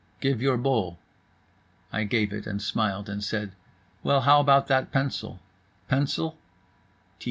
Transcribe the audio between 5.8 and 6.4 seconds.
"Pencil?"